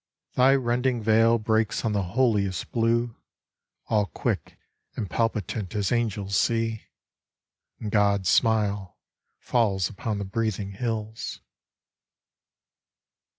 Thy 0.33 0.55
rending 0.55 1.03
veil 1.03 1.37
breaks 1.37 1.85
on 1.85 1.91
the 1.91 2.01
holiest 2.01 2.71
blue, 2.71 3.15
All 3.85 4.07
quick 4.07 4.57
and 4.95 5.07
palpitant 5.07 5.75
as 5.75 5.91
angels 5.91 6.35
see, 6.35 6.85
And 7.79 7.91
God's 7.91 8.27
smile 8.29 8.97
falls 9.37 9.89
upon 9.89 10.17
the 10.17 10.25
breathing 10.25 10.71
hills. 10.71 11.41